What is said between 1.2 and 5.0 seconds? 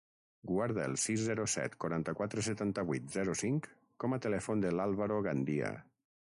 zero, set, quaranta-quatre, setanta-vuit, zero, cinc com a telèfon del